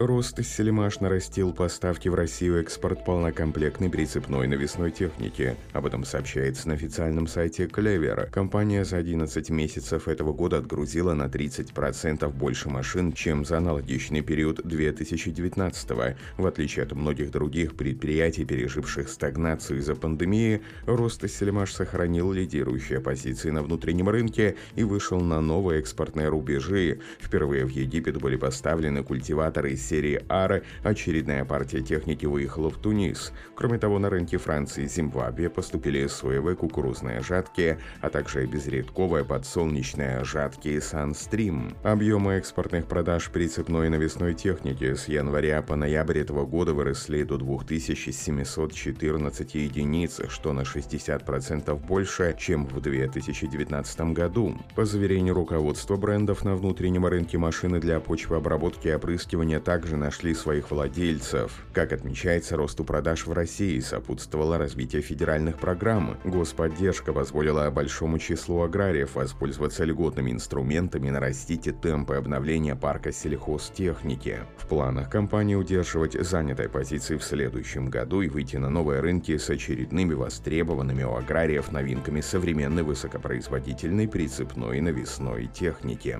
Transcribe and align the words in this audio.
Ростселемаш 0.00 1.00
нарастил 1.00 1.52
поставки 1.52 2.08
в 2.08 2.14
Россию 2.14 2.60
экспорт 2.60 3.04
полнокомплектной 3.04 3.90
прицепной 3.90 4.46
навесной 4.46 4.92
техники. 4.92 5.56
Об 5.72 5.86
этом 5.86 6.04
сообщается 6.04 6.68
на 6.68 6.74
официальном 6.74 7.26
сайте 7.26 7.66
Клевер. 7.66 8.28
Компания 8.30 8.84
за 8.84 8.98
11 8.98 9.50
месяцев 9.50 10.06
этого 10.06 10.32
года 10.32 10.58
отгрузила 10.58 11.14
на 11.14 11.24
30% 11.24 12.30
больше 12.32 12.68
машин, 12.68 13.12
чем 13.12 13.44
за 13.44 13.58
аналогичный 13.58 14.20
период 14.22 14.60
2019 14.64 15.90
-го. 15.90 16.14
В 16.36 16.46
отличие 16.46 16.84
от 16.84 16.92
многих 16.92 17.32
других 17.32 17.74
предприятий, 17.74 18.44
переживших 18.44 19.08
стагнацию 19.08 19.80
из-за 19.80 19.96
пандемии, 19.96 20.62
Ростселемаш 20.86 21.72
сохранил 21.72 22.30
лидирующие 22.32 23.00
позиции 23.00 23.50
на 23.50 23.62
внутреннем 23.62 24.08
рынке 24.08 24.54
и 24.76 24.84
вышел 24.84 25.20
на 25.20 25.40
новые 25.40 25.80
экспортные 25.80 26.28
рубежи. 26.28 27.00
Впервые 27.20 27.64
в 27.64 27.70
Египет 27.70 28.18
были 28.18 28.36
поставлены 28.36 29.02
культиваторы 29.02 29.72
из 29.72 29.87
серии 29.88 30.20
Ара 30.28 30.62
очередная 30.82 31.44
партия 31.44 31.80
техники 31.80 32.26
выехала 32.26 32.70
в 32.70 32.78
Тунис. 32.78 33.32
Кроме 33.54 33.78
того, 33.78 33.98
на 33.98 34.10
рынке 34.10 34.36
Франции 34.36 34.84
и 34.84 34.88
Зимбабве 34.88 35.48
поступили 35.48 36.06
СВВ 36.06 36.56
кукурузные 36.56 37.22
жатки, 37.22 37.78
а 38.00 38.10
также 38.10 38.46
безредковые 38.46 39.24
подсолнечные 39.24 40.24
жатки 40.24 40.78
Sunstream. 40.78 41.74
Объемы 41.82 42.34
экспортных 42.34 42.86
продаж 42.86 43.30
прицепной 43.30 43.86
и 43.86 43.90
навесной 43.90 44.34
техники 44.34 44.94
с 44.94 45.08
января 45.08 45.62
по 45.62 45.76
ноябрь 45.76 46.18
этого 46.18 46.44
года 46.44 46.74
выросли 46.74 47.22
до 47.22 47.38
2714 47.38 49.54
единиц, 49.54 50.20
что 50.28 50.52
на 50.52 50.60
60% 50.60 51.74
больше, 51.86 52.36
чем 52.38 52.66
в 52.66 52.80
2019 52.80 54.00
году. 54.12 54.56
По 54.74 54.84
заверению 54.84 55.34
руководства 55.34 55.96
брендов 55.96 56.44
на 56.44 56.54
внутреннем 56.54 57.06
рынке 57.06 57.38
машины 57.38 57.80
для 57.80 58.00
почвообработки 58.00 58.88
и 58.88 58.92
опрыскивания 58.92 59.60
также 59.60 59.77
также 59.78 59.96
нашли 59.96 60.34
своих 60.34 60.72
владельцев. 60.72 61.64
Как 61.72 61.92
отмечается, 61.92 62.56
росту 62.56 62.82
продаж 62.82 63.28
в 63.28 63.32
России 63.32 63.78
сопутствовало 63.78 64.58
развитие 64.58 65.02
федеральных 65.02 65.60
программ. 65.60 66.18
Господдержка 66.24 67.12
позволила 67.12 67.70
большому 67.70 68.18
числу 68.18 68.62
аграриев 68.62 69.14
воспользоваться 69.14 69.84
льготными 69.84 70.32
инструментами 70.32 71.10
нарастить 71.10 71.80
темпы 71.80 72.16
обновления 72.16 72.74
парка 72.74 73.12
сельхозтехники. 73.12 74.40
В 74.56 74.66
планах 74.66 75.10
компании 75.10 75.54
удерживать 75.54 76.14
занятой 76.14 76.68
позиции 76.68 77.16
в 77.16 77.22
следующем 77.22 77.88
году 77.88 78.22
и 78.22 78.28
выйти 78.28 78.56
на 78.56 78.70
новые 78.70 78.98
рынки 78.98 79.36
с 79.36 79.48
очередными 79.48 80.14
востребованными 80.14 81.04
у 81.04 81.14
аграриев 81.14 81.70
новинками 81.70 82.20
современной 82.20 82.82
высокопроизводительной 82.82 84.08
прицепной 84.08 84.80
навесной 84.80 85.46
техники. 85.46 86.18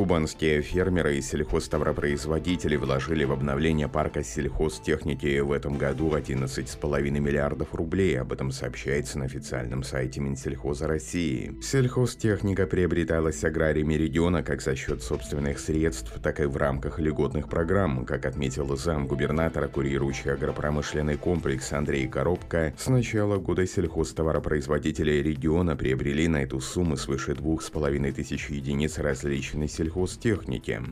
Кубанские 0.00 0.62
фермеры 0.62 1.18
и 1.18 1.20
сельхозтоваропроизводители 1.20 2.76
вложили 2.76 3.24
в 3.24 3.32
обновление 3.32 3.86
парка 3.86 4.24
сельхозтехники 4.24 5.40
в 5.40 5.52
этом 5.52 5.76
году 5.76 6.16
11,5 6.16 7.10
миллиардов 7.20 7.74
рублей. 7.74 8.18
Об 8.18 8.32
этом 8.32 8.50
сообщается 8.50 9.18
на 9.18 9.26
официальном 9.26 9.82
сайте 9.82 10.20
Минсельхоза 10.20 10.86
России. 10.86 11.54
Сельхозтехника 11.60 12.66
приобреталась 12.66 13.44
аграриями 13.44 13.92
региона 13.92 14.42
как 14.42 14.62
за 14.62 14.74
счет 14.74 15.02
собственных 15.02 15.58
средств, 15.58 16.18
так 16.22 16.40
и 16.40 16.46
в 16.46 16.56
рамках 16.56 16.98
льготных 16.98 17.50
программ. 17.50 18.06
Как 18.06 18.24
отметил 18.24 18.74
зам 18.78 19.06
губернатора, 19.06 19.68
курирующий 19.68 20.32
агропромышленный 20.32 21.18
комплекс 21.18 21.74
Андрей 21.74 22.08
Коробко, 22.08 22.72
с 22.78 22.86
начала 22.86 23.36
года 23.36 23.66
сельхозтоваропроизводители 23.66 25.20
региона 25.20 25.76
приобрели 25.76 26.26
на 26.26 26.38
эту 26.38 26.58
сумму 26.60 26.96
свыше 26.96 27.32
2,5 27.32 28.12
тысяч 28.12 28.48
единиц 28.48 28.96
различной 28.96 29.68
сельхозтехники. 29.68 29.89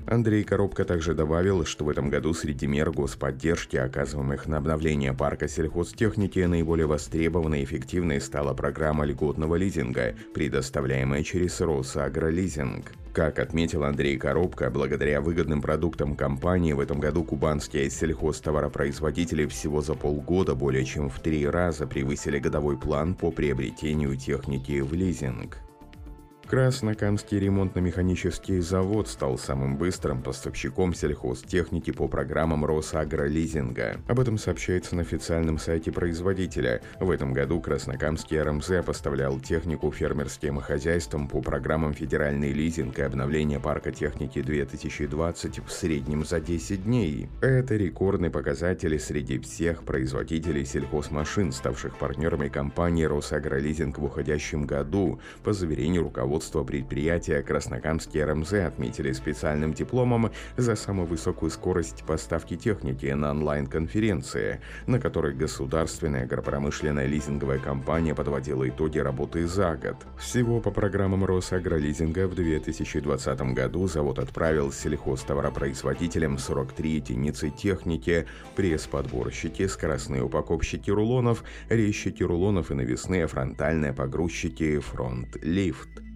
Андрей 0.07 0.45
Коробко 0.45 0.85
также 0.85 1.15
добавил, 1.15 1.65
что 1.65 1.85
в 1.85 1.89
этом 1.89 2.11
году 2.11 2.35
среди 2.35 2.67
мер 2.67 2.91
господдержки, 2.91 3.77
оказываемых 3.77 4.47
на 4.47 4.59
обновление 4.59 5.13
парка 5.13 5.49
сельхозтехники, 5.49 6.41
наиболее 6.41 6.87
востребованной 6.87 7.61
и 7.61 7.65
эффективной 7.65 8.21
стала 8.21 8.55
программа 8.55 9.05
льготного 9.05 9.57
лизинга, 9.57 10.15
предоставляемая 10.35 11.23
через 11.23 11.61
Росагролизинг. 11.61 12.93
Как 13.13 13.39
отметил 13.39 13.85
Андрей 13.85 14.17
Коробко, 14.17 14.71
благодаря 14.71 15.21
выгодным 15.21 15.61
продуктам 15.61 16.15
компании 16.15 16.73
в 16.73 16.81
этом 16.81 17.01
году 17.01 17.25
кубанские 17.25 17.91
сельхозтоваропроизводители 17.91 19.47
всего 19.47 19.81
за 19.81 19.95
полгода 19.95 20.55
более 20.55 20.85
чем 20.85 21.09
в 21.11 21.19
три 21.19 21.47
раза 21.47 21.87
превысили 21.87 22.39
годовой 22.39 22.79
план 22.79 23.15
по 23.15 23.31
приобретению 23.31 24.17
техники 24.17 24.81
в 24.81 24.93
лизинг. 24.93 25.59
Краснокамский 26.49 27.39
ремонтно-механический 27.41 28.61
завод 28.61 29.07
стал 29.07 29.37
самым 29.37 29.77
быстрым 29.77 30.23
поставщиком 30.23 30.95
сельхозтехники 30.95 31.91
по 31.91 32.09
программам 32.09 32.65
Росагролизинга. 32.65 34.01
Об 34.09 34.19
этом 34.19 34.39
сообщается 34.39 34.97
на 34.97 35.03
официальном 35.03 35.59
сайте 35.59 35.93
производителя. 35.93 36.81
В 37.01 37.11
этом 37.11 37.35
году 37.35 37.61
Краснокамский 37.61 38.41
РМЗ 38.41 38.83
поставлял 38.87 39.39
технику 39.41 39.93
фермерским 39.93 40.59
хозяйствам 40.61 41.29
по 41.29 41.43
программам 41.43 41.93
«Федеральный 41.93 42.53
лизинг» 42.53 42.99
и 42.99 43.03
обновление 43.03 43.61
парка 43.61 43.93
техники 43.93 44.41
2020 44.41 45.67
в 45.67 45.71
среднем 45.71 46.25
за 46.25 46.41
10 46.41 46.85
дней. 46.85 47.29
Это 47.43 47.77
рекордный 47.77 48.31
показатель 48.31 48.99
среди 48.99 49.39
всех 49.39 49.83
производителей 49.83 50.65
сельхозмашин, 50.65 51.53
ставших 51.53 51.99
партнерами 51.99 52.49
компании 52.49 53.05
«Росагролизинг» 53.05 53.99
в 53.99 54.05
уходящем 54.05 54.65
году, 54.65 55.21
по 55.45 55.53
заверению 55.53 56.05
руководства 56.05 56.38
руководство 56.39 56.63
предприятия 56.63 57.43
Краснокамский 57.43 58.23
РМЗ 58.23 58.53
отметили 58.53 59.11
специальным 59.11 59.75
дипломом 59.75 60.31
за 60.57 60.77
самую 60.77 61.09
высокую 61.09 61.51
скорость 61.51 62.05
поставки 62.05 62.57
техники 62.57 63.07
на 63.07 63.33
онлайн-конференции, 63.33 64.61
на 64.87 65.01
которой 65.01 65.35
государственная 65.35 66.23
агропромышленная 66.23 67.07
лизинговая 67.07 67.59
компания 67.59 68.15
подводила 68.15 68.69
итоги 68.69 69.01
работы 69.01 69.49
за 69.49 69.75
год. 69.75 69.97
Всего 70.17 70.61
по 70.61 70.71
программам 70.71 71.25
Росагролизинга 71.25 72.29
в 72.29 72.37
2020 72.37 73.41
году 73.53 73.89
завод 73.89 74.21
отправил 74.21 74.71
сельхозтоваропроизводителям 74.71 76.39
43 76.39 76.91
единицы 76.91 77.51
техники, 77.51 78.27
пресс-подборщики, 78.55 79.67
скоростные 79.67 80.23
упаковщики 80.23 80.93
рулонов, 80.93 81.43
резчики 81.69 82.23
рулонов 82.23 82.71
и 82.71 82.75
навесные 82.75 83.27
фронтальные 83.27 83.93
погрузчики 83.93 84.79
фронт-лифт. 84.79 86.08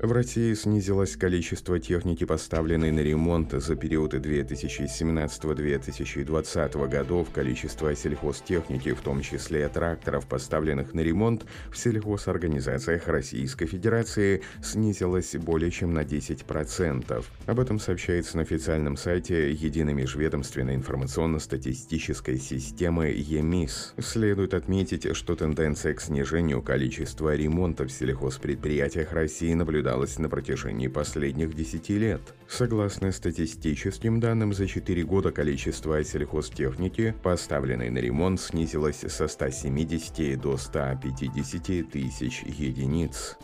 В 0.00 0.12
России 0.12 0.54
снизилось 0.54 1.16
количество 1.16 1.80
техники, 1.80 2.22
поставленной 2.22 2.92
на 2.92 3.00
ремонт 3.00 3.50
за 3.50 3.74
периоды 3.74 4.18
2017-2020 4.18 6.88
годов. 6.88 7.30
Количество 7.34 7.92
сельхозтехники, 7.96 8.92
в 8.92 9.00
том 9.00 9.22
числе 9.22 9.68
тракторов, 9.68 10.28
поставленных 10.28 10.94
на 10.94 11.00
ремонт 11.00 11.46
в 11.72 11.76
сельхозорганизациях 11.76 13.08
Российской 13.08 13.66
Федерации, 13.66 14.42
снизилось 14.62 15.34
более 15.34 15.72
чем 15.72 15.94
на 15.94 16.04
10%. 16.04 17.24
Об 17.46 17.58
этом 17.58 17.80
сообщается 17.80 18.36
на 18.36 18.44
официальном 18.44 18.96
сайте 18.96 19.50
Единой 19.50 19.94
межведомственной 19.94 20.76
информационно-статистической 20.76 22.38
системы 22.38 23.06
ЕМИС. 23.06 23.94
Следует 23.98 24.54
отметить, 24.54 25.16
что 25.16 25.34
тенденция 25.34 25.94
к 25.94 26.00
снижению 26.00 26.62
количества 26.62 27.34
ремонта 27.34 27.84
в 27.84 27.90
сельхозпредприятиях 27.90 29.12
России 29.12 29.54
наблюдается 29.54 29.87
наблюдалось 29.88 30.18
на 30.18 30.28
протяжении 30.28 30.88
последних 30.88 31.54
10 31.54 31.88
лет. 31.90 32.20
Согласно 32.46 33.10
статистическим 33.10 34.20
данным, 34.20 34.52
за 34.52 34.66
4 34.66 35.02
года 35.04 35.32
количество 35.32 36.02
сельхозтехники, 36.04 37.14
поставленной 37.22 37.90
на 37.90 37.98
ремонт, 37.98 38.40
снизилось 38.40 39.04
со 39.08 39.28
170 39.28 40.38
до 40.40 40.58
150 40.58 41.90
тысяч 41.90 42.42
единиц. 42.42 43.38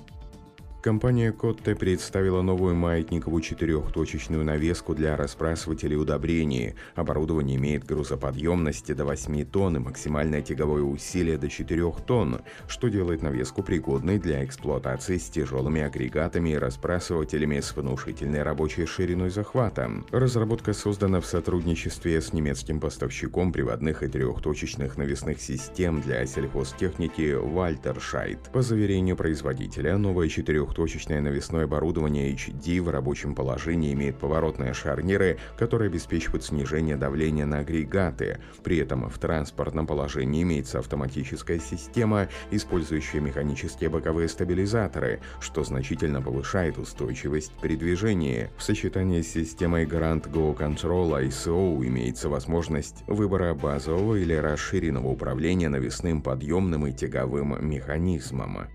Компания 0.85 1.33
Котте 1.33 1.75
представила 1.75 2.43
новую 2.43 2.75
маятниковую 2.75 3.41
четырехточечную 3.41 4.45
навеску 4.45 4.95
для 4.95 5.17
разбрасывателей 5.17 5.97
удобрений. 5.97 6.75
Оборудование 6.95 7.57
имеет 7.57 7.87
грузоподъемность 7.87 8.95
до 8.95 9.07
8 9.07 9.47
тонн 9.47 9.77
и 9.77 9.79
максимальное 9.79 10.43
тяговое 10.43 10.83
усилие 10.83 11.39
до 11.39 11.49
4 11.49 11.91
тонн, 12.07 12.43
что 12.69 12.89
делает 12.89 13.23
навеску 13.23 13.63
пригодной 13.63 14.19
для 14.19 14.45
эксплуатации 14.45 15.17
с 15.17 15.31
тяжелыми 15.31 15.81
агрегатами 15.81 16.51
и 16.51 16.59
разбрасывателями 16.59 17.61
с 17.61 17.75
внушительной 17.75 18.43
рабочей 18.43 18.85
шириной 18.85 19.31
захвата. 19.31 19.91
Разработка 20.11 20.75
создана 20.75 21.23
в 21.23 21.25
сотрудничестве 21.25 22.21
с 22.21 22.35
немецким 22.35 22.79
поставщиком 22.79 23.53
приводных 23.53 24.03
и 24.03 24.09
трехточечных 24.09 24.99
навесных 24.99 25.41
систем 25.41 26.03
для 26.03 26.27
сельхозтехники 26.27 27.33
Вальтершайт. 27.33 28.51
По 28.53 28.61
заверению 28.61 29.17
производителя, 29.17 29.97
новая 29.97 30.29
четырех 30.29 30.74
Двухточечное 30.75 31.21
навесное 31.21 31.65
оборудование 31.65 32.35
HD 32.35 32.83
в 32.83 32.91
рабочем 32.91 33.37
положении 33.37 33.93
имеет 33.93 34.19
поворотные 34.19 34.75
шарниры, 34.75 35.39
которые 35.57 35.87
обеспечивают 35.87 36.43
снижение 36.43 36.97
давления 36.97 37.47
на 37.47 37.59
агрегаты. 37.59 38.41
При 38.65 38.79
этом 38.79 39.09
в 39.09 39.17
транспортном 39.19 39.87
положении 39.87 40.43
имеется 40.43 40.81
автоматическая 40.81 41.61
система, 41.61 42.29
использующая 42.51 43.21
механические 43.21 43.89
боковые 43.89 44.29
стабилизаторы, 44.29 45.21
что 45.39 45.63
значительно 45.63 46.21
повышает 46.21 46.77
устойчивость 46.77 47.53
при 47.63 47.77
движении. 47.77 48.51
В 48.59 48.63
сочетании 48.65 49.23
с 49.23 49.31
системой 49.31 49.85
Grand 49.85 50.29
Go 50.29 50.59
Control 50.59 51.25
ISO 51.29 51.87
имеется 51.87 52.29
возможность 52.29 53.05
выбора 53.07 53.55
базового 53.55 54.17
или 54.17 54.35
расширенного 54.35 55.07
управления 55.07 55.69
навесным 55.69 56.21
подъемным 56.21 56.89
и 56.89 56.93
тяговым 56.93 57.65
механизмом. 57.65 58.67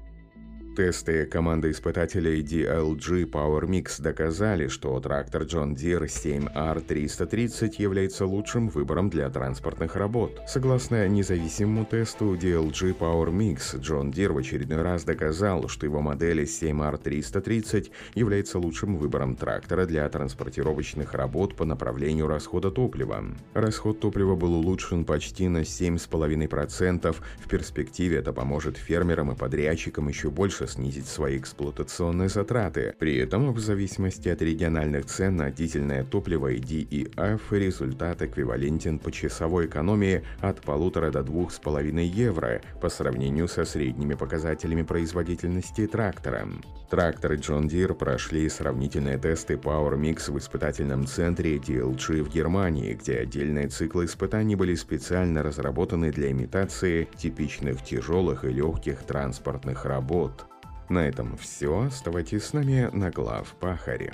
Тесты 0.75 1.25
команды 1.25 1.71
испытателей 1.71 2.42
DLG 2.42 3.30
Power 3.30 3.66
Mix 3.66 4.01
доказали, 4.01 4.68
что 4.68 4.98
трактор 5.01 5.44
John 5.44 5.75
Deere 5.75 6.06
7R330 6.06 7.74
является 7.80 8.25
лучшим 8.25 8.69
выбором 8.69 9.10
для 9.10 9.30
транспортных 9.30 9.98
работ. 9.98 10.39
Согласно 10.48 11.07
независимому 11.10 11.86
тесту 11.86 12.36
DLG 12.36 12.98
Power 12.98 13.30
Mix, 13.30 13.77
John 13.80 14.13
Deere 14.13 14.31
в 14.31 14.38
очередной 14.38 14.81
раз 14.81 15.04
доказал, 15.04 15.68
что 15.68 15.86
его 15.86 16.00
модель 16.01 16.44
7R330 16.44 17.92
является 18.16 18.57
лучшим 18.57 18.95
выбором 18.95 19.36
трактора 19.36 19.86
для 19.86 20.07
транспортировочных 20.07 21.13
работ 21.13 21.56
по 21.56 21.66
направлению 21.66 22.27
расхода 22.27 22.71
топлива. 22.71 23.25
Расход 23.54 24.00
топлива 24.00 24.36
был 24.36 24.54
улучшен 24.54 25.04
почти 25.04 25.50
на 25.50 25.60
7,5%. 25.63 27.16
В 27.39 27.50
перспективе 27.50 28.18
это 28.19 28.31
поможет 28.31 28.77
фермерам 28.77 29.31
и 29.31 29.36
подрядчикам 29.36 30.07
еще 30.07 30.30
больше 30.30 30.69
снизить 30.69 31.07
свои 31.07 31.38
эксплуатационные 31.38 32.30
затраты. 32.30 32.95
При 32.98 33.18
этом, 33.18 33.51
в 33.54 33.60
зависимости 33.60 34.30
от 34.30 34.42
региональных 34.42 35.06
цен 35.06 35.36
на 35.36 35.51
дизельное 35.51 36.04
топливо 36.04 36.48
и 36.48 36.60
DEF, 36.60 37.42
результат 37.51 38.21
эквивалентен 38.21 39.00
по 39.00 39.12
часовой 39.12 39.66
экономии 39.66 40.24
от 40.39 40.62
полутора 40.62 41.12
до 41.12 41.24
двух 41.24 41.51
с 41.51 41.60
половиной 41.60 42.07
евро 42.07 42.62
по 42.81 42.89
сравнению 42.89 43.48
со 43.48 43.66
средними 43.66 44.13
показателями 44.13 44.83
производительности 44.83 45.88
трактора. 45.88 46.48
Тракторы 46.89 47.38
John 47.38 47.68
Deere 47.68 47.94
прошли 47.94 48.50
сравнительные 48.50 49.18
тесты 49.18 49.56
Power 49.56 49.95
Mix 50.00 50.31
в 50.31 50.38
испытательном 50.38 51.06
центре 51.06 51.57
DLG 51.57 52.24
в 52.24 52.30
Германии, 52.30 52.94
где 52.94 53.18
отдельные 53.18 53.68
циклы 53.68 54.06
испытаний 54.06 54.56
были 54.56 54.74
специально 54.75 55.44
разработаны 55.44 56.12
для 56.12 56.31
имитации 56.31 57.07
типичных 57.16 57.83
тяжелых 57.83 58.44
и 58.44 58.50
легких 58.50 59.04
транспортных 59.04 59.86
работ. 59.86 60.45
На 60.90 61.08
этом 61.08 61.38
все. 61.38 61.84
Оставайтесь 61.84 62.44
с 62.46 62.54
нами 62.54 62.90
на 62.92 63.12
глав 63.12 63.56
Пахаре. 63.60 64.14